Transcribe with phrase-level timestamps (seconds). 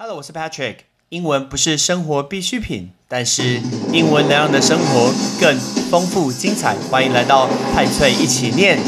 [0.00, 0.76] Hello，我是 Patrick。
[1.08, 3.60] 英文不是生活必需品，但是
[3.92, 5.58] 英文能让你的生活更
[5.90, 6.76] 丰富精彩。
[6.88, 8.78] 欢迎来到派翠一起念。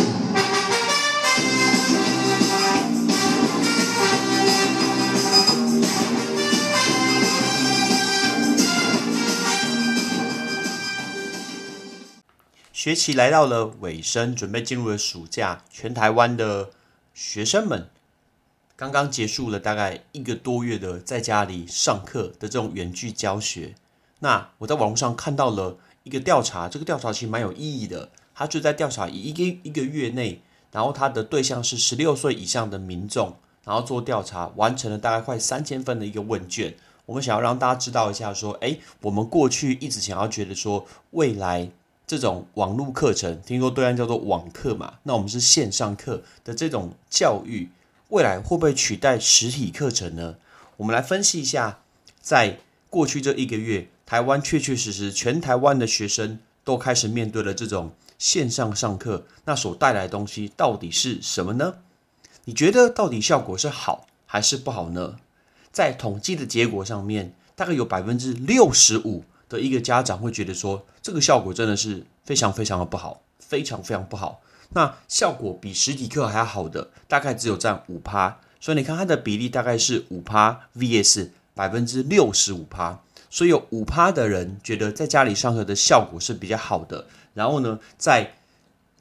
[12.72, 16.70] 学期来到了尾声，准备进入了暑假，全台湾的
[17.12, 17.88] 学生们
[18.80, 23.74] 刚刚结束了大概一个多月的在家里上课的这种远距教学。
[24.20, 28.08] 那我在网络上看到了一个调查，这个调查其实蛮有意义的。
[28.34, 30.40] 他就在调查一个一个月内，
[30.72, 36.74] 然后他的对象是十六岁以上的民众，然后做调查，完成了大概快三千份的一个问卷。
[37.04, 41.70] 我们想要让大家知道一下，说，哎，我们过去一直想要觉得说，未来
[42.06, 47.68] 这种网络课程，听说对岸叫做网课嘛，那我们是线上课的这种教育。
[48.10, 50.34] 未来会不会取代实体课程呢？
[50.78, 51.78] 我们来分析一下，
[52.20, 61.74] 在过去这一个月，台湾确确实实全台湾的学生都开始面对了这种线上上课，那所带来的东西到底是什么呢？
[62.46, 65.16] 你觉得到底效果是好还是不好呢？
[65.70, 74.40] 在统计的结果上面，大概有百分之六十五的一个家长会觉得说，这个效果真的是非常非常的不好，非常非常不好。
[74.72, 88.34] 那效果比实体课还要好的，大概只有占五趴，所以你看它的比例大概是五趴 vs 百分之六十五趴，所以有五趴的人觉得在家里上课的效果是比较好的，然后呢，在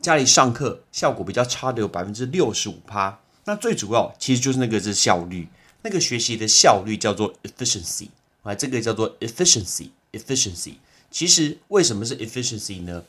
[0.02, 3.20] 家里上课效果比较差的有百分之六十五趴。
[3.46, 5.48] 那最主要其实就是那个是效率，
[5.84, 8.08] 那个学习的效率叫做 efficiency，
[8.44, 10.74] 啊，这个叫做 efficiency，efficiency。
[11.12, 13.04] 其实为什么是 efficiency 呢？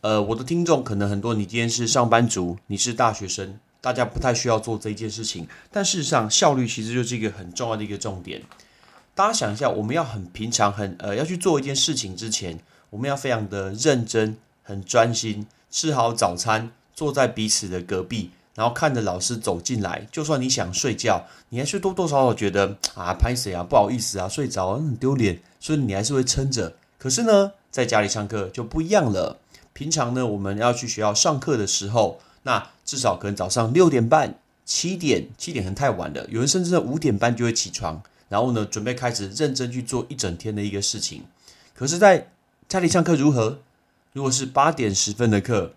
[0.00, 5.46] 呃，我的听众可能很多，你今天是上班族，你是大学生，大家不太需要做这一件事情。
[5.70, 8.42] 但事实上，效率其实就是一个很重要的一个重点。
[9.14, 12.58] 大家想一下，我们要很平常，很呃，要去做一件事情之前，
[12.90, 20.06] 我们要非常的认真、很专心，吃好早餐，坐在彼此的隔壁，然后看着老师走进来。
[20.10, 26.74] 就算你想睡觉，你还是多多少少觉得啊，拍谁啊，不好意思啊，睡着很丢脸，所以你还是会撑着。
[26.96, 29.38] 可是呢，在家里上课就不一样了。
[29.72, 36.26] 平常呢，我们要去学校上课的时候，那至少可能早上六点半、七点，七点可能太晚了。
[36.28, 41.24] 有人甚至五点半就会起床，然后呢，准备开始认真去做一整天的一个事情。
[41.74, 42.28] 可是，在
[42.68, 43.60] 家里上课如何？
[44.12, 45.74] 如果是八点十分的课，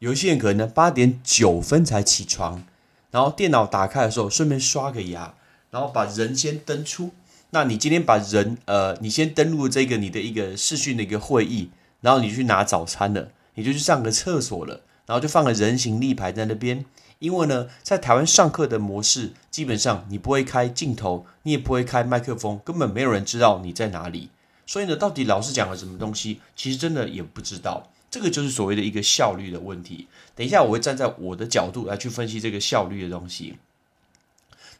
[0.00, 2.64] 有一些人可能呢八点九分才起床，
[3.10, 5.34] 然后电脑打开的时候顺便刷个牙，
[5.70, 7.12] 然后把人先登出。
[7.50, 11.70] 那你今天把人呃，你先登录这个你的一个视讯的一个会议。
[12.00, 16.84] 然后你去拿早餐了，你就去上个厕所了，然后就放个人形立牌在那边。
[17.18, 24.30] 因为呢，在台湾上课的模式，基本上你不会开镜头，你也不会开麦克风，根本没有人知道你在哪里。
[24.64, 27.90] 所以呢，到底老师讲了什么东西，其实真的也不知道。
[28.10, 30.06] 这个就是所谓的一个效率的问题。
[30.36, 33.56] 等一下我会站在我的角度来去分析这个效率的东西。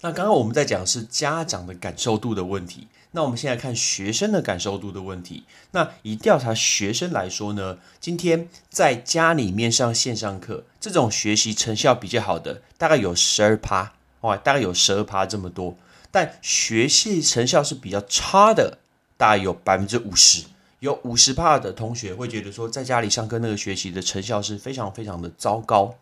[0.01, 2.87] 那刚刚我们在讲是家长的感受度的问题。
[3.13, 5.45] 那我们先来看学生的感受度的问题。
[5.71, 15.77] 那以调查学生来说呢，今天在家里面上线上课，这种学习成效比较好的，大概有十二趴，哇，大概有十二趴这么多。
[16.11, 18.79] 但学习成效是比较差的，
[19.17, 20.45] 大概有百分之五十，
[20.81, 25.95] 有五十趴的同学会觉得说，在家里上课那个学习的成效是非常非常的糟糕。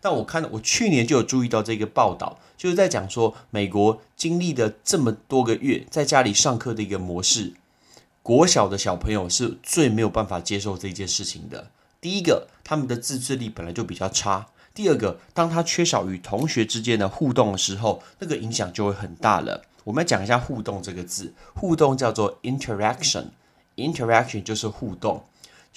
[0.00, 7.54] 但我看，我去年就有注意到这个报道，就是在讲说，美国经历了这么多个月在家里上课的一个模式，
[8.22, 11.70] 国小的小朋友是最没有办法接受这件事情的。
[12.00, 19.62] 第一个，他们的自制力本来就比较差；第二个，当他缺少与同学之间的互动的时候，那个影响就会很大了。
[19.84, 25.24] 我们来讲一下“互动”这个字，互动叫做 interaction，interaction 就是互动。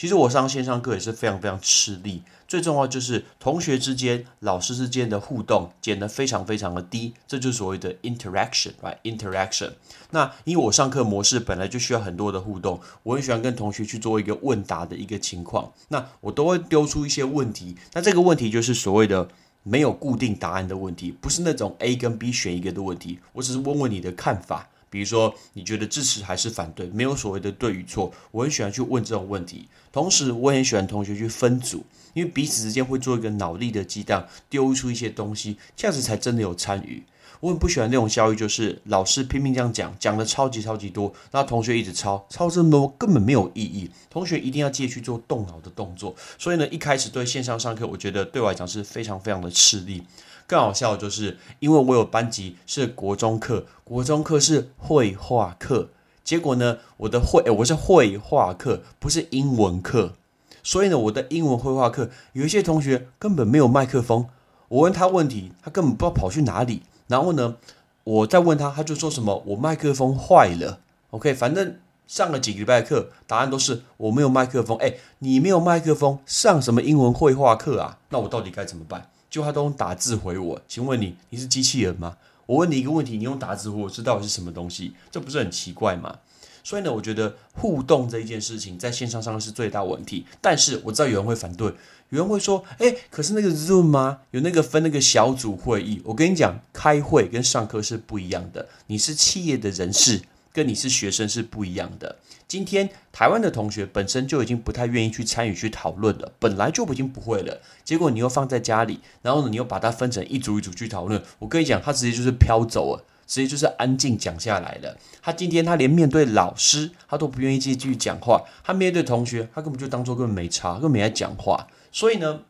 [0.02, 9.74] 其实我上线上课也是非常非常吃力，最重要就是同学之间、老师之间的互动减得非常非常的低，这就是所谓的 interaction，right？interaction。
[10.10, 19.30] 那因为我上课模式本来就需要很多的互动，我很喜欢跟同学去做一个问答的一个情况，那我都会丢出一些问题，那这个问题就是所谓的
[19.62, 24.68] 没有固定答案的问题，不是那种 A 跟 B 选一个的问题，我只是问问你的看法。
[24.92, 26.86] 比如说，你觉得支持还是反对？
[26.90, 28.12] 没有所谓的对与错。
[28.30, 37.02] 我很喜欢去问这种问题，同时我也很喜欢同学去分组，因为彼此之间会做一个脑力的激荡，丢出一些东西，这样子才真的有参与。
[37.40, 43.90] 我很不喜欢那种教育，就是老师拼命这样讲，讲的超级超级多，然后同学一直抄，抄这么多根本没有意义。
[44.12, 46.14] 同学一定要记去做动脑的动作。
[46.38, 50.04] 所以呢，一开始对线上上课，我觉得对我来讲是非常非常的吃力。
[50.48, 55.90] 更好笑的就是，因为我有班级是国中课，国中课是绘画课，
[56.24, 60.14] 结果呢，我的绘我是绘画课，不是英文课，
[60.62, 64.28] 所以呢，我的英文绘画课有一些同学根本没有麦克风，
[64.68, 67.56] 我问他问题，他根本不知道跑去哪里，然后呢，
[68.04, 70.80] 我再问他，他就说什么我麦克风坏了
[71.12, 71.78] ，OK，反正。
[72.08, 74.78] 上了几个礼拜课，答案都是我没有麦克风。
[74.80, 78.00] 哎，你没有麦克风，上什么英文绘画课啊？
[78.10, 79.10] 那我到底该怎么办？
[79.32, 82.18] 就他都用打字回我，请问你，你是机器人吗？
[82.46, 84.94] 我问你一个问题，你用打字回我，知道是什么东西？
[85.10, 86.20] 这不是很奇怪吗？
[86.64, 90.26] 所以呢，我觉得互动这一件事情在线上上是最大问题。
[90.42, 91.68] 但是我知道有人会反对，
[92.10, 94.20] 有人会说，哎，可是那个 Zoom 吗？
[94.32, 96.02] 有那个分那个小组会议。
[96.04, 98.68] 我跟你讲，开会跟上课是不一样的。
[98.88, 100.22] 你是企业的人士。
[100.54, 102.18] 跟你是学生是不一样的。
[102.48, 107.62] 今天台湾的同学本身就已经不太愿意去参与去讨论了，本来就已经不会了。
[107.84, 111.24] 结果你又放在家里，然后呢，你又把它分成一组一组去讨论。
[111.40, 114.98] 我跟你讲，他直接就是飘走了，直接就是安静讲下来了。
[115.22, 118.44] 他今天他连面对老师，他都不愿意继续讲话。
[118.64, 121.68] 他面对同学，他根本就当做根本没差，根本没在讲话。
[121.92, 122.42] 所以呢。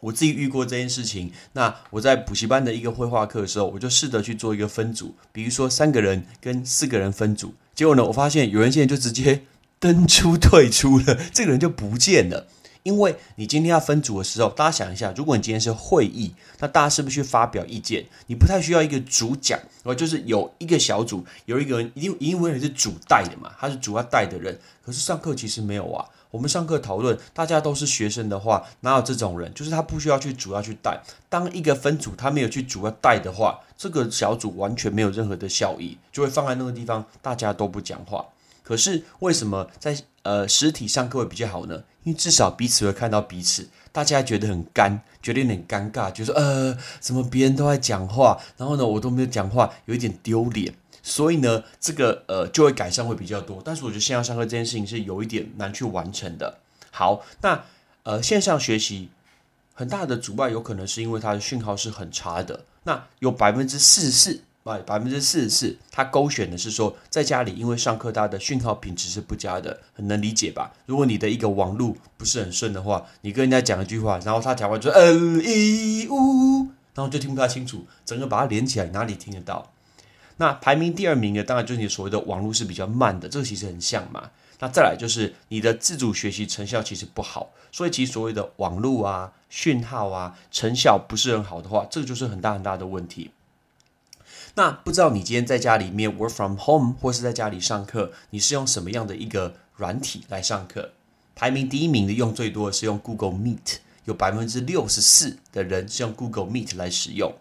[0.00, 1.32] 我自己遇过这件事情。
[1.52, 7.54] 那我在补习班的一个绘画课的时候，我就试着去做一个分组，比如说三个人跟四个人分组。
[7.74, 9.42] 结果呢，我发现有人现在就直接
[9.78, 12.46] 登出退出了，这个人就不见了。
[12.82, 18.04] 因为你今天要分组的时候，大家想一下，如果你今天是会议，那大家是不是去发表意见？
[18.26, 24.58] 你不太需要一个主讲，而就是有一个小组有一个人，因因为你是主带的嘛，他是主要带的人。
[24.84, 26.04] 可是上课其实没有啊。
[26.30, 29.52] 我们上课讨论，大家都是学生的话，哪有这种人？
[29.52, 30.96] 就是他不需要去主要去带。
[31.28, 38.24] 当一个分组他没有去主要带的话，这个小组完全没有任何的效益，就会放在那个地方，大家都不讲话。
[38.62, 41.82] 可是为什么在呃实体上课会比较好呢？
[42.04, 50.74] 因为至少彼此会看到彼此，大家觉得很干，觉得有点尴尬，就说呃，怎么别人都在讲话，然后呢我都没有讲话，有一点丢脸。
[51.02, 56.58] 所以呢，这个呃就会改善会比较多，但是我觉得线上上课这件事情是有一点难去完成的。
[56.90, 57.64] 好，那
[58.02, 59.08] 呃线上学习
[59.72, 62.64] 很大的阻碍有可能是因为它的讯号是很差的。
[62.82, 70.72] 那有百分之四十四，百分之四十四，他勾选的是说在家里因为上课它的讯号品质是不佳的，很能理解吧？
[70.86, 79.72] 如果你的一个网路不是很顺的话，你跟人家讲一句话，然后他讲话就呃一呜，然后就听不太清楚，整个把它连起来，哪里听得到？
[80.36, 84.30] 那排名第二名的，当然就是你所谓的网络是比较慢的，这个其实很像嘛。
[84.58, 93.30] 那再来就是你的自主学习成效其实不好，所以其实所谓的网络啊、讯号啊成效不是很好的话，这个就是很大很大的问题。
[94.60, 100.90] 那不知道你今天在家里面 work from home 或是在家里上课，你是用什么样的一个软体来上课？
[101.34, 107.32] 排名第一名的用最多的是用 Google Meet，有百分之六十四的人是用 Google Meet 来使用。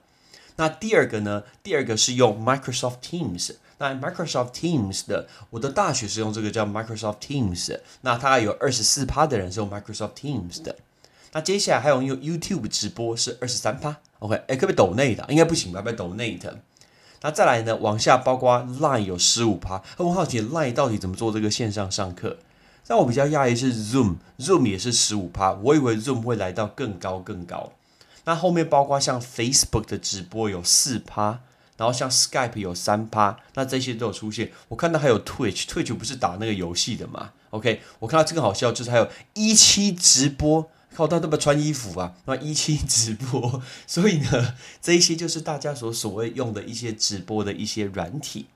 [0.56, 1.44] 那第二个呢？
[1.62, 3.56] 第二个是用 Microsoft Teams。
[3.80, 7.78] 那 Microsoft Teams 的，我的大学是用这个叫 Microsoft Teams。
[8.00, 10.78] 那大概有二十四趴的人是用 Microsoft Teams 的。
[11.34, 13.98] 那接下来还有用 YouTube 直播是二十三趴。
[14.20, 15.26] OK，哎，可不可以抖内的？
[15.28, 15.82] 应该不行吧？
[15.82, 16.60] 不抖内的。
[17.22, 17.76] 那再来呢？
[17.76, 19.82] 往下包括 Line 有十五趴。
[19.98, 22.38] 我好奇 Line 到底怎么做这个线上上课？
[22.88, 25.54] 但我比较讶异是 Zoom，Zoom 也是十五趴。
[25.54, 27.74] 我以为 Zoom 会来到更高更高。
[28.26, 31.40] 那后面包括像 Facebook 的直播有四趴，
[31.78, 34.52] 然后像 Skype 有三趴，那这些都有出现。
[34.70, 43.62] 我看到还有 Twitch，Twitch 不是打那个游戏的嘛？OK，我看到这个好笑，就是还有一期直播，靠，他都不穿衣服啊，那一期直播。
[43.88, 48.48] 所以呢，这一些就是大家所所谓用的一些直播的一些软体。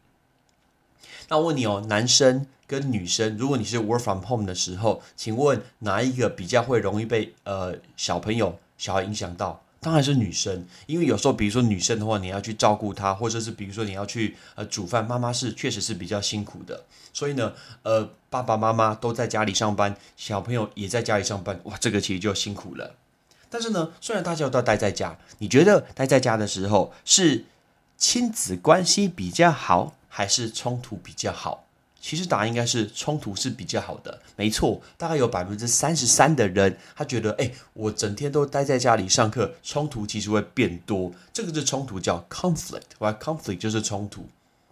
[1.29, 8.59] 那问你哦，男生跟女生，如果你是 Work from Home 的时候，请问哪一个比较会容易被呃小朋友？
[8.75, 16.85] 小孩影响到，当然是女生，因为有时候，比如说女生的话，你要去照顾她，或者是比如说你要去呃煮饭，妈妈是确实是比较辛苦的。
[17.13, 22.95] 所以呢，呃，爸爸妈妈都在家里上班，小朋友也在家里上班，哇，这个其实就辛苦了。
[23.49, 27.45] 但是呢，虽然大家都待在家，你觉得待在家的时候是
[27.97, 31.65] 亲子关系比较好，还是冲突比较好？
[32.03, 44.27] 其实答案应该是冲突是比较好的，没错，大概有百分之三十三的人，他觉得，哎，我整天都待在家里上课，冲突其实会变多，这个是冲突叫 conflict，right？conflict 就是冲突，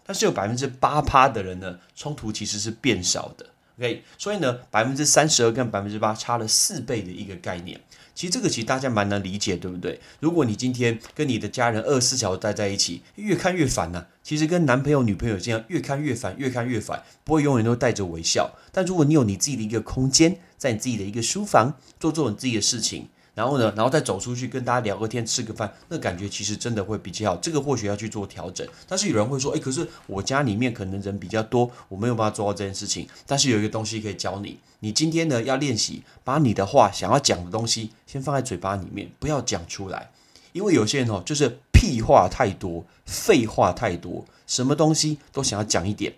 [0.05, 3.45] 但是有百分之八趴的人呢，冲突其实是变少的
[3.79, 4.03] ，OK？
[4.17, 7.79] 所以呢，百分之三十二跟百分之八差了四倍的一个概念。
[8.22, 10.00] 其实这个其实大家蛮能理解，对不对？
[10.20, 14.06] 如果你今天跟你的家人二十四小时待在一起，越看越烦呐。
[14.22, 18.51] 其实跟男朋友、女朋友这样，越看越烦，越看越烦，不会永远都带着微笑。
[18.72, 23.08] 但如果你有你自己的一个空间，在你自己的一个书房，做做你自己的事情。
[23.41, 27.38] 然后呢，然后再走出去跟大家聊个天、吃个饭，那感觉其实真的会比较好。
[27.38, 28.67] 这个或许要去做调整。
[28.88, 33.07] 但是有人会说，哎，可是我家里面可能人比较多，我没有办法做到这件事情。
[33.25, 40.12] 但是有一个东西可以教你，你今天呢要练习，把你的话想要讲的东西先放在嘴巴里面，不要讲出来。
[40.51, 46.13] 因为有些人哦，就是屁话太多，废话太多，什么东西都想要讲一点。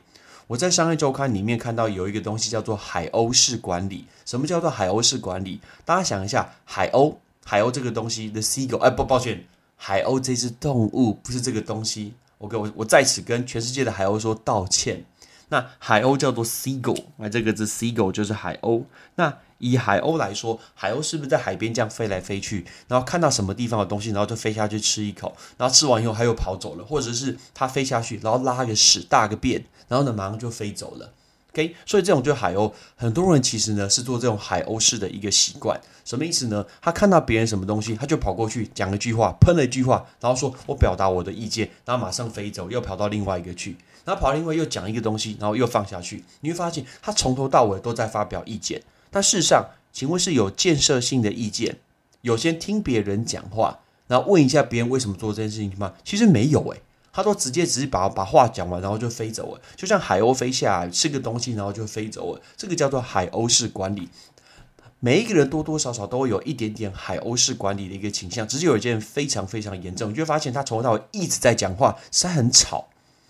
[0.48, 4.06] 我在商业周刊里面看到有一个东西叫做海鸥式管理。
[4.26, 5.60] 什么叫做海鸥式管理？
[5.86, 9.46] 大家想一下，海鸥，海鸥这个东西，the seagull，哎，不，抱歉，
[9.76, 12.14] 海鸥这只动物不是这个东西。
[12.40, 15.06] OK，我我在此跟全世界的海鸥说道歉。
[15.50, 18.84] 那海鸥叫做 seagull，那这个字 seagull 就是海鸥。
[19.16, 31.14] 那以海鸥来说，海鸥是不是在海边这样飞来飞去，然后看到什么地方的东西，然后就飞下去吃一口，然后吃完以后它又跑走了，或者是它飞下去，然后拉个屎大个便，然后呢马上就飞走了。
[31.54, 36.66] OK，所以这种就是海鸥，很多人其实呢是做这种海鸥式的一个习惯，什么意思呢？
[36.82, 46.24] 他看到别人什么东西，他就跑过去讲一句话，喷了一句话，然后说我表达我的意见，然后马上飞走，又跑到另外一个去，然后跑另外又讲一个东西，然后又放下去。
[46.42, 48.82] 你会发现他从头到尾都在发表意见，
[49.14, 51.78] 但事实上，请问是有建设性的意见，
[52.22, 55.94] 有先听别人讲话，然后问一下别人为什么做这件事情吗？
[56.04, 56.82] 其实没有诶。
[57.16, 62.42] 他都直接只是把把话讲完，然后就飞走了，就像海鸥飞下来吃个东西，然后就飞走了。
[62.58, 64.10] 这个叫做海鸥式管理。
[65.00, 72.88] 每一个人多多少少都会有一点点海鸥式管理的一个倾向，只是有一件非常非常严重，你就会发现他从头到尾一直在讲话，是很吵。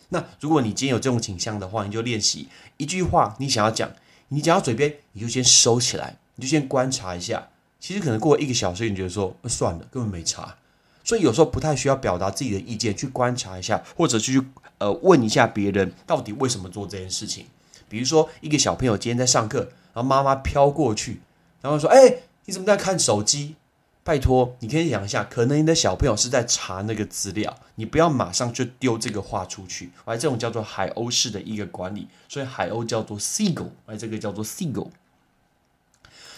[0.07, 2.47] 那如果你今天有这种倾向的话，你就练习
[2.77, 3.91] 一句话，你想要讲，
[4.33, 7.49] 你讲到嘴边，你就先收起来，你就先观察一下。
[7.79, 10.55] 其实可能过一个小时，你觉得说算了，根本没差。
[11.03, 14.41] 所以有时候不太需要表达自己的意见，去观察一下，或者去
[14.79, 17.45] 呃问一下别人到底为什么做这件事情。
[17.87, 19.59] 比如说一个小朋友今天在上课，
[19.93, 21.21] 然后妈妈飘过去，
[21.61, 23.55] 然后说：“哎，你怎么在看手机？”
[24.03, 29.91] 拜托，你可以想一下，可能你的小朋友是在查那个资料，你不要马上就丢这个话出去。
[30.03, 34.89] 而这种叫做海鸥式的一个管理，所以海鸥叫做 seagull，而这个叫做 seagull。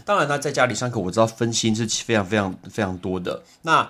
[0.04, 3.42] 当然呢，在家里上课，我知道分心是非常非常非常多的。
[3.64, 3.90] 那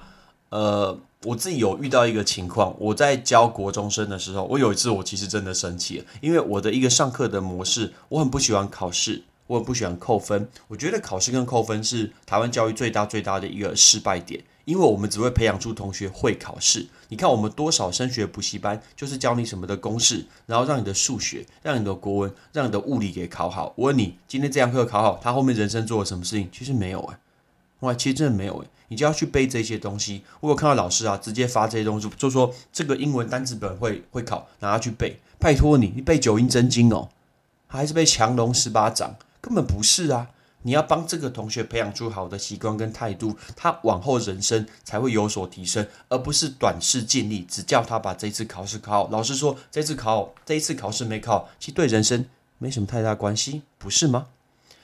[0.50, 16.88] 呃，我自己有遇到一个情况，我在教国中生的时候，我有一次我其实真的生气了，因为我的一个上课的模式，我很不喜欢考试，我也不喜欢扣分，我觉得考试跟扣分是台湾教育最大最大的一个失败点，因为我们只会培养出同学会考试。
[17.10, 23.74] 你看我们多少升学补习班，就是教你什么的公式，然后让你的数学、让你的国文、让你的物理给考好。
[23.76, 26.50] 我问你，今天这堂课考好，他后面人生做了什么事情？
[26.52, 27.20] 其实没有哎。
[27.82, 30.24] 哇，其实真的没有诶，你就要去背这些东西。
[30.40, 35.20] 我有看到老师啊，直接发这些东西，就说这个英文单词本会会考，拿去背。
[35.38, 37.10] 拜托你，你背九阴真经哦，
[37.68, 39.16] 还是背强龙十八掌？
[39.46, 40.28] 根本不是啊！
[40.64, 49.10] 你要帮这个同学培养出好的习惯跟态度，他往后人生才会有所提升，而不是短视尽力，只叫他把这次考试考好。
[49.12, 52.26] 老师说这次考这一次考试没考，其实对人生
[52.58, 54.26] 没什么太大关系，不是吗？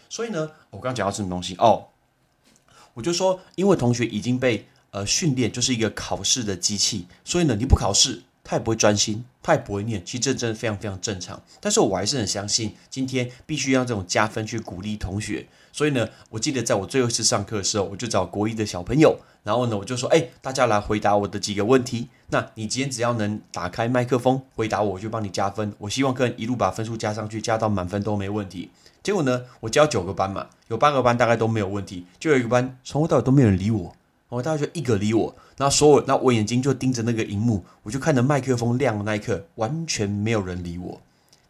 [0.07, 1.87] 所以呢，我刚刚讲到什么东西哦？
[2.93, 10.01] 我就说，因为同学已经被呃训练，就是一个考试的机器，所以呢，你不考试，他也不会专心，他也不会念。
[10.05, 11.41] 其实这真的非常非常正常。
[11.59, 15.47] 但是我还是很相信，今天必须要这种加分去鼓励同学。
[15.73, 22.09] 所以呢，我记得在我最后一次上课的时候，我就找国一的小朋友，然后呢，我就说，哎，大家来回答我的几个问题。
[22.27, 25.73] 那你今天只要能打开麦克风回答我，我就帮你加分。
[25.77, 28.69] 我希望客人一路把分数加上去，加到满分都没问题。
[29.01, 33.95] 结果呢，我教九个班嘛，有八个班大概都没有问题，就有一个班从头到尾都没有人理我，
[34.31, 41.01] 我大概就一个理我，那所有那我眼睛就盯着那个荧幕，我就看着麦克风亮的那一刻，完全没有人理我。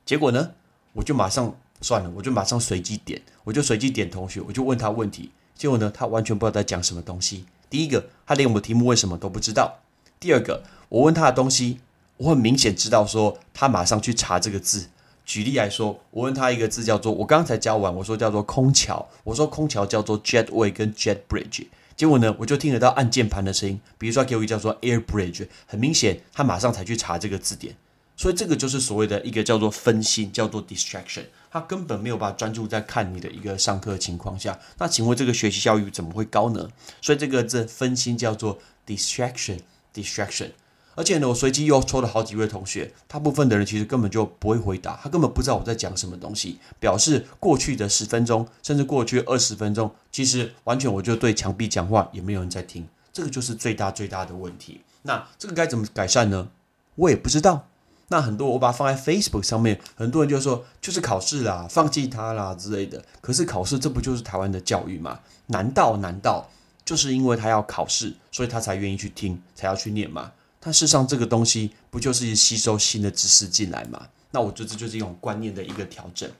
[0.03, 0.51] 结果呢，
[0.93, 5.29] 我就马上算了，我就马上随机点，我就随机点同学，我就问他问题。
[5.53, 7.45] 结果呢，他完全不知道在讲什么东西。
[7.69, 9.79] 第一个，他连我们题目为什么都不知道；
[10.19, 11.79] 第二个，我问他的东西，
[12.17, 14.87] 我很明显知道说他马上去查这个字。
[15.23, 27.75] 举例来说，我问他一个字叫做，我刚才教完，我说叫做空桥，我说空桥叫做 jetway 跟 jet bridge，结果呢，我就听得到按键盘的声音，比如说给我一叫做 air bridge，很明显，他马上才去查这个字典，
[28.17, 36.69] 所以这个就是所谓的一个叫做分心，叫做 distraction，他根本没有办法专注在看你的一个上课情况下，那请问这个学习效率怎么会高呢？
[37.01, 40.51] 所以这个字分心叫做 distraction，distraction。
[40.95, 54.81] 而且呢，我随机又抽了好几位同学，大部分的人其实根本就不会回答，他根本不知道我在讲什么东西，表示过去的十分钟，甚至过去二十分钟，其实完全我就对墙壁讲话，也没有人在听，这个就是最大最大的问题。
[55.03, 56.49] 那这个该怎么改善呢？
[56.95, 57.67] 我也不知道。
[58.09, 63.01] 那很多我把它放在 Facebook 上面，很多人就说就是考试啦，放弃它啦之类的。
[63.21, 65.19] 可是考试这不就是台湾的教育吗？
[65.47, 66.49] 难道难道？
[66.83, 70.31] 就是因为他要考试，所以他才愿意去听，才要去念吗。
[70.63, 74.07] 但事实上，这个东西不就是吸收新的知识进来嘛？
[74.29, 76.31] 那我觉得这就是一种观念的一个调整。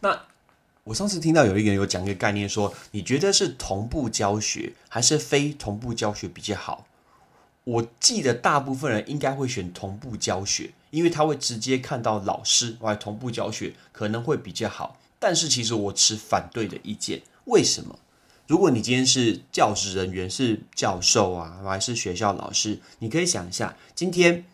[0.00, 0.18] 那
[0.84, 6.86] 我上次听到有一个人有讲一个概念，说你觉得是同步教学还是非同步教学比较好？
[7.64, 14.96] 我记得大部分人应该会选同步教学，因为他会直接看到老师，哇同步教学可能会比较好。
[15.18, 17.98] 但是其实我持反对的意见，为什么？
[18.50, 24.44] 如果你今天是教职人员，是教授啊，还是学校老师，你可以想一下，今天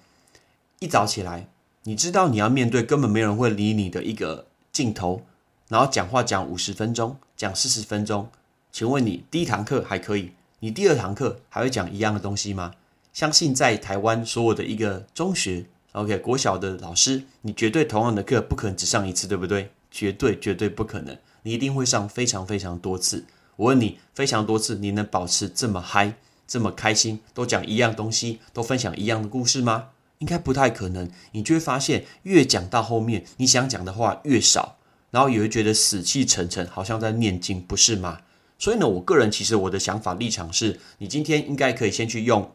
[0.80, 1.48] 一早起来，
[1.84, 5.22] 你知道你要面对根本没有人会理你的一个镜头，
[5.68, 8.28] 然后讲话讲五十分钟，讲四十分钟，
[8.70, 12.74] 请问你第一堂课还可以，你第二堂课还会讲一样的东西吗？
[13.14, 19.70] 相信在台湾所有的一个中学，OK，国小的老师，你绝对同样的课不可能只上一次，对不对？
[19.90, 23.24] 绝对绝对不可能，你一定会上非常非常多次。
[23.56, 26.14] 我问你，非常多次，你能保持这么嗨、
[26.46, 29.88] 这么开心，都讲一样东西，都分享一样的故事吗？
[30.18, 31.10] 应该不太可能。
[31.32, 34.76] 你就会发现，越讲到后面，你想讲的话越少，
[35.10, 38.20] 然后也会觉得死气沉沉，好像在念经，不是吗？
[38.58, 42.54] 所以呢，我个人其实我的想法立场是，你今天应该可以先去用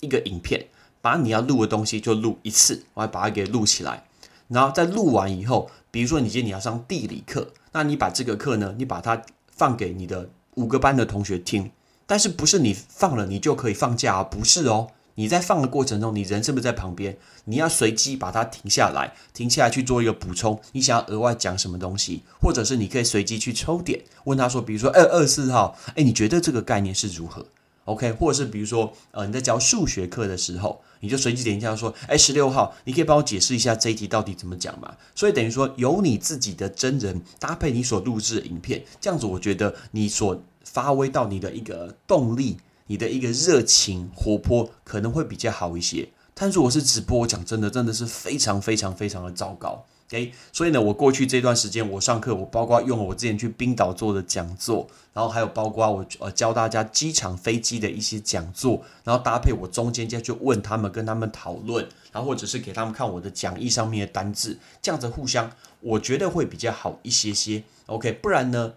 [0.00, 0.66] 一个影片，
[1.00, 4.04] 把你要录的东西就录一次，我还把它给录起来，
[4.48, 9.22] 然后在录完以后，比如说你今天你要上地理课，那你把这个课呢，你把它。
[9.56, 11.70] 放给你的五个班的同学听，
[12.06, 14.22] 但是不是你放了你就可以放假啊？
[14.24, 17.16] 不是哦，你在放的过程中，你人是不是在旁边？
[17.44, 20.60] 你要随机把它停下来，停下来去做一个补充。
[20.72, 27.46] 你想要额外讲什么东西，或者是你可以随机去抽点，问他说，比如说，二二四号，哎，你觉得这个概念是如何
[27.84, 34.94] ？OK，或者是比如说，呃，你在教数学课的时候，你就随机点一下说，哎，十六号，你可以帮我解释一下这一题到底怎么讲嘛？
[35.14, 46.08] 所以等于说，由你自己的真人搭配你所录制的影片，这样子，我觉得你所发挥到你的一个动力，你的一个热情、活泼，可能会比较好一些。
[46.34, 49.84] 但如果是直播，我讲真的，真的是非常非常非常的糟糕。
[50.12, 67.62] OK，所以呢，我过去这段时间我上课，我包括用我之前去冰岛做的讲座，然后还有包括我呃教大家机场飞机的一些讲座，然后搭配我中间再去问他们，跟他们讨论，然后或者是给他们看我的讲义上面的单字，这样子互相，我觉得会比较好一些些。
[67.86, 68.74] OK，不然呢，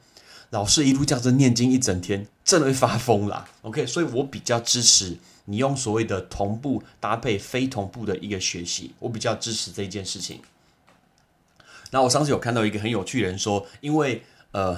[0.52, 3.45] 老师一路这样子念经一整天，真的会发疯啦。
[3.63, 10.39] OK，所以我比较支持你用所谓的同步搭配非同步的一个学习，我比较支持这件事情。
[11.95, 14.77] 那我上次有看到一个很有趣的人说，因为呃，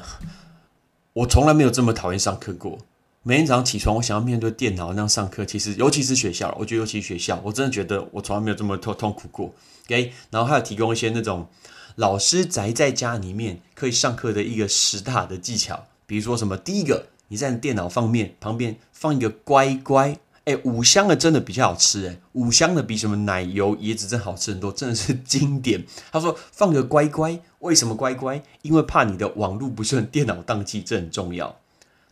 [1.13, 2.77] 我从来没有这么讨厌上课过。
[3.23, 9.51] 每天早上起床，我想要面对电脑那样上课，其实尤其是学校，我觉得尤其学校，我真的觉得我从来没有这么痛痛苦过。
[9.87, 11.47] OK，然后还有提供一些那种
[11.95, 20.19] 老师宅在家里面可以上课的一个十大的技巧，比如说什么，第一个，你在电脑方面旁边放一个乖乖。
[20.47, 25.85] 哎，五香的真的比较好吃哎，五香的比什么奶油椰子真好吃很多，真的是经典。
[26.09, 28.41] 他说放个乖乖，为什么乖乖？
[28.61, 31.57] 因为怕你的网络不顺，电脑宕机，这很重要。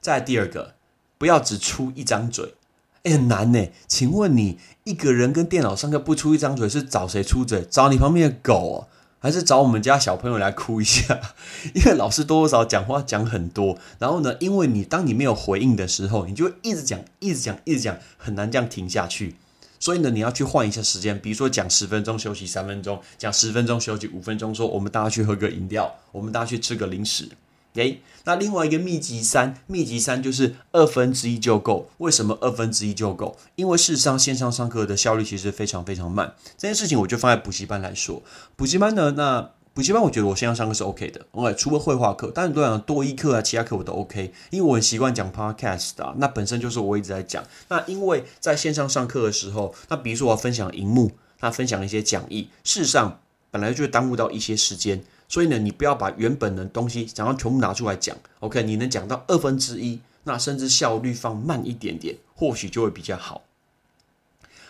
[0.01, 0.73] 再第二个，
[1.17, 2.55] 不要只出一张嘴，
[3.03, 3.69] 哎，很难呢。
[3.87, 7.65] 请问你一个人跟电脑上课不出一张嘴，是找谁出嘴？
[7.69, 8.87] 找你旁边的狗哦。
[9.25, 11.19] 还是找我们家小朋友来哭一下，
[11.73, 19.33] 因为老师多多少讲话讲很多，然后呢，因为你当你没有回应的时候，你就一直讲，一直讲，一直讲，很难这样停下去。
[19.79, 27.27] 所以呢，你要去换一下时间，比如说讲十分钟休息三分钟，讲十分钟休息五分钟，说我们大家去喝个饮料，我们大家去吃个零食。
[27.75, 31.89] 诶，那另外一个秘籍三，秘籍三就是二分之一就够。
[31.99, 33.38] 为什么二分之一就够？
[33.55, 36.33] 因为事实上线上上课的效率其实非常非常慢。
[36.57, 38.23] 这件事情我就放在补习班来说。
[38.55, 44.31] 补习班呢，那补习班我觉得我线上上课是 OK 的，OK，除了绘画课，但是都讲多一课啊，其他课我都 OK。
[44.49, 47.43] 因为我很习惯讲 Podcast 啊，那本身就是我一直在讲。
[47.67, 51.11] 那因为在线上上课的时候，那比如说我要分享荧幕，
[51.41, 53.19] 那分享一些讲义，事实上
[53.51, 55.03] 本来就会耽误到一些时间。
[55.27, 58.63] 所以呢，你不要把原本的东西想要全部拿出来讲，OK？
[58.63, 63.43] 你能讲到二分之一，那甚至效率放慢一点点，或许就会比较好。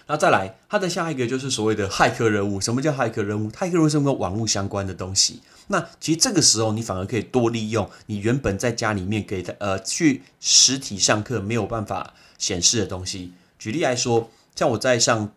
[0.08, 2.62] 那再来，它的下一个就是所谓的骇客任务。
[2.62, 3.50] 什么叫骇客任务？
[3.50, 5.42] 骇客任务是跟网络相关的东西。
[5.68, 13.34] 那其实这个时候，你反而可以多利用你原本在家里面给的呃去实体上课没有办法显示的东西。
[13.58, 15.34] 举例来说，像我在上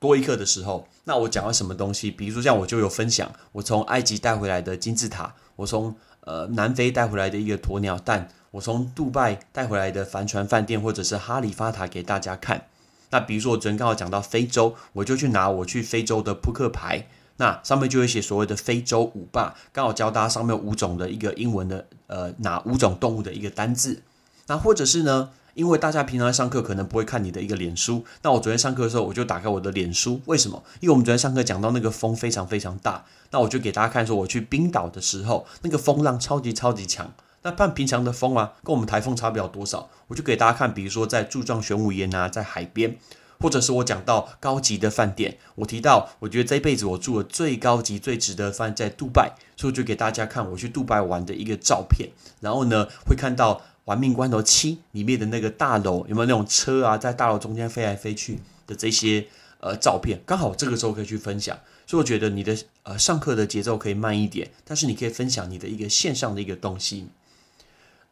[0.00, 0.88] 多一课的时候。
[1.04, 2.10] 那我讲了什么东西？
[2.10, 12.66] 比如说像我就有分享，我从埃及带回来的金字塔，我从呃南非带回来的一个鸵鸟蛋，我从杜拜带回来的帆船饭店或者是哈利法塔给大家看。
[13.10, 17.06] 那比如说我昨天刚好讲到非洲，我就去拿我去非洲的扑克牌，
[17.38, 24.02] 那上面就会写所谓的非洲五霸，刚好教大家上面五种的一个英文的呃哪五种动物的一个单字。
[24.46, 25.30] 那或者是呢？
[25.54, 30.62] 因为大家平常上课可能不会看你的一个脸书，那我昨天上课的时候我就打开我的脸书，为什么？
[30.80, 37.12] 因为我们昨天上课讲到那个风非常非常大，那我就给大家看说我去冰岛的时候，那个风浪超级超级强。
[37.42, 42.98] 那看平常的风啊，跟我们台风差不了多少，我就给大家看，比如说在柱状玄武岩啊，在海边，
[43.40, 52.10] 或者是我讲到高级的饭店，我提到我觉得这辈子我住的最高级、最值得饭在杜拜，所以我就给大家看我去杜拜玩的一个照片，
[52.40, 53.62] 然后呢会看到。
[53.90, 59.26] 玩命关头七里面的那个大楼有没有那种车啊，在大楼中间飞来飞去的这些
[59.58, 60.20] 呃照片？
[60.24, 67.08] 刚好这个时候可以去分享，所以我觉得你的呃上课的节奏可以慢一点，但是你可以分享你的一个线上的一个东西。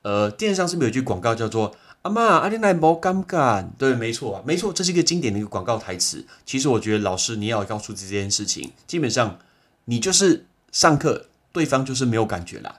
[0.02, 3.64] 呃，电视上是不是有句广告叫做“阿妈阿弟奶莫尴尬”？
[3.78, 6.26] 对，没错啊，没错，这是一个经典的一个广告台词。
[6.44, 9.38] 其实我觉得老师你要告诉这件事情，基本上
[9.84, 12.78] 你就是上课，对方就是没有感觉啦。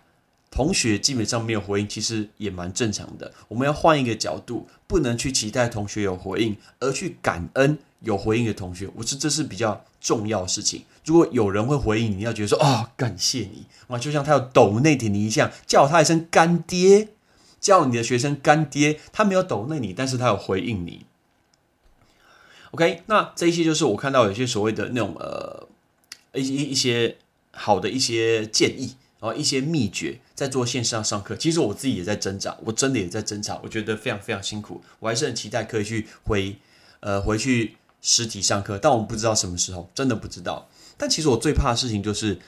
[0.51, 3.31] 同学基本上没有回应，其实也蛮正常的。
[3.47, 8.89] 我们要换一个角度，不能去期待同学有回应，而去感恩有回应的同学。
[8.95, 10.83] 我是这是比较重要的事情。
[11.05, 17.09] 如果有人会回应，你要觉得说哦，感谢你啊，就像他要抖内点你一下，叫他一声干爹，
[17.59, 21.05] 叫你的学生干爹，他没有抖内你，但是他有回应你。
[22.71, 25.67] OK，那这一些就是我看到有些所谓的那种呃
[26.33, 27.17] 一一一些
[27.51, 28.95] 好的一些建议。
[29.19, 36.55] 然后一些秘诀，在做线上上课，其实我自己也在挣扎，我真的也在挣扎，我觉得非常非常辛苦，我还是很期待可以去回，
[37.01, 40.69] 呃，回去实体上课，但我们不知道什么时候，真的不知道。
[40.97, 42.39] 但其实我最怕的事情就是，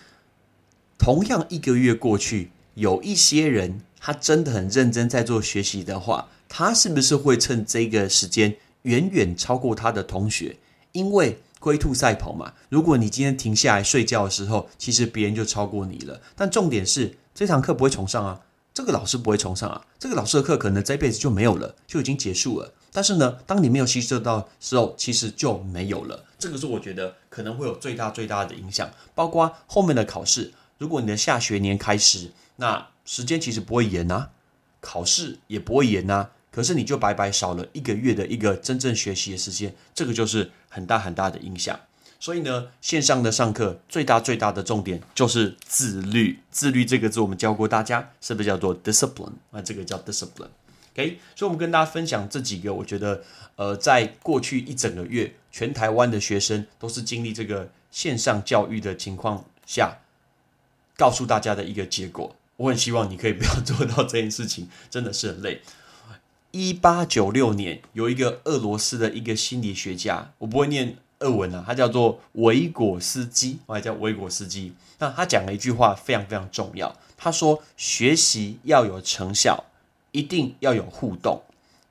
[0.98, 10.56] 同样一个月过去，有一些人他真的很认真在做学习的话，他是不是会趁这个时间远远超过他的同学？
[10.94, 16.20] 因为龟兔赛跑嘛，如果你今天停下来睡觉的时候，其实别人就超过你了。
[16.36, 18.42] 但重点是这堂课不会重上啊，
[18.74, 22.74] 这个老师不会重上啊，这个老师的课可能这辈子就没有了，就已经结束了。
[22.92, 26.26] 但是呢，当你没有吸收到时候，其实就没有了。
[26.40, 30.52] 这个是我觉得可能会有最大最大的影响，包括后面的考试。
[30.80, 34.32] 如果你的下学年开始，那时间其实不会延啊，
[34.80, 36.32] 考试也不会延啊。
[36.52, 41.80] 可是你就白白少了一个月的一个真正学习的时间，这个就是很大很大的影响。
[42.20, 46.40] 所以呢，线上的上课最大最大的重点就是自律。
[46.52, 49.34] 自律这个字我们教过大家，是不是叫做 discipline？
[49.50, 50.50] 那，这个叫 discipline。
[50.94, 53.24] OK，所以我们跟大家分享这几个，我觉得
[53.56, 59.98] 呃，在过去一整个月，全台湾的学生都是经历这个线上教育的情况下，
[60.96, 62.36] 告诉大家的一个结果。
[62.58, 65.60] 我很希望你可以不要做到这件事情，真的是很累。
[66.52, 74.74] 一八九六年，有一个俄罗斯的一个心理学家，我不会念俄文啊，他叫做维果斯基，我还叫维果斯基。
[75.00, 76.94] 那他讲了一句话，非常非常重要。
[77.18, 79.64] 他说：“学习要有成效，
[80.12, 81.42] 一定要有互动，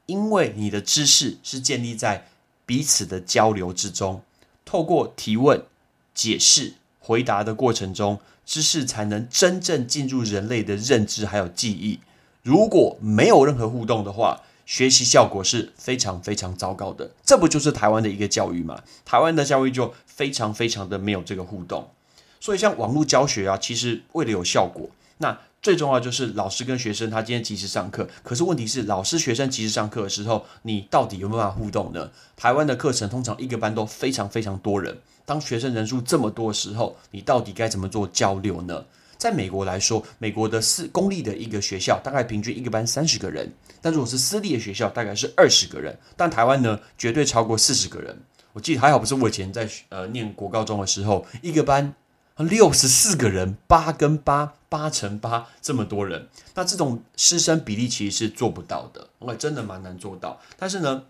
[0.04, 2.26] 因为你的知识是建立在
[2.66, 4.20] 彼此的交流之中。
[4.66, 5.64] 透过提问、
[6.12, 12.00] 解释、回答的过程中，知识才能真正进入人类的认知还有记忆。
[12.42, 18.80] 如果没有任何互动的话，”学习效果是非常非常糟糕的，这不就是台湾的一个教育吗？
[19.04, 21.90] 台湾的教育就非常非常的没有这个互动，
[22.38, 28.08] 所以像网络教学啊，其实为了有效果，那最重要就是老师跟学生他今天及时上课。
[28.22, 32.12] 可是问题是，老师学生及时上课的时候，你到底有没有办法互动呢？
[32.36, 38.84] 台湾的课程通常一个班都非常非常多人，当学生人数这么多的时候，你到底该怎么做交流呢？
[39.18, 45.98] 在美国来说，美国的私公立的一个学校大概平均一个班三十个人，但如果是私立的学校，大概是二十个人。
[46.16, 48.18] 但台湾呢，绝对超过四十个人。
[48.52, 51.94] 我记得还好，不是我以前在呃念国高中的时候，一个班
[52.36, 60.40] 六十四个人，八跟八，八乘八这么多人，那这种师生比例其实是做不到的，我真的蛮难做到。
[60.56, 61.04] 但是呢，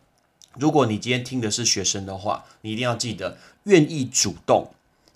[0.59, 4.73] 如果你今天听的是学生的话，你一定要记得愿意主动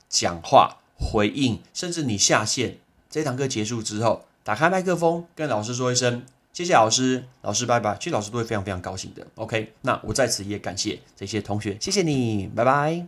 [0.08, 2.78] 讲话、回应，甚至你下线。
[3.10, 7.96] 这堂课结束之后，打开麦克风跟老师说一声谢谢老师，老师拜拜。
[7.98, 9.26] 其实老师都会非常非常高兴的。
[9.34, 13.04] OK，那我在此也感谢这些同学，谢谢你，拜拜。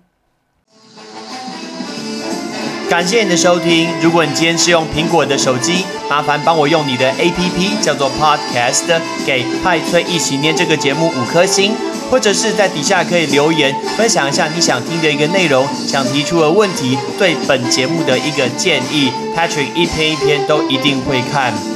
[2.90, 3.88] 感谢你的收听。
[4.02, 11.72] 如果你今天是用苹果的手机，麻烦帮我用你的 APP 叫做 Podcast，给派崔一起念这个节目五颗星。
[12.08, 21.75] 或者是在底下可以留言分享一下你想听的一个内容，想提出的问题，对本节目的一个建议，Patrick 一篇一篇都一定会看。